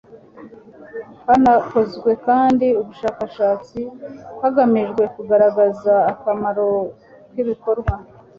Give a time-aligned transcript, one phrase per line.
[1.27, 3.79] hanakozwe kandi ubushakashatsi
[4.41, 6.67] hagamijwe kugaragaza akamaro
[7.31, 7.93] k'ibikorwa